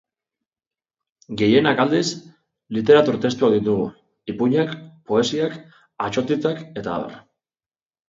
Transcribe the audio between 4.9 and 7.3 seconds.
poesiak, atsotitzak eta abar.